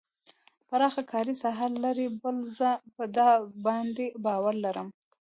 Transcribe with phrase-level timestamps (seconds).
[0.69, 3.29] پراخه کاري ساحه لري بل زه په تا
[3.65, 4.87] باندې باور لرم.